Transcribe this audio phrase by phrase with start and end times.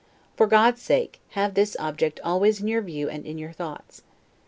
[0.35, 4.01] For God's sake, have this object always in your view and in your thoughts.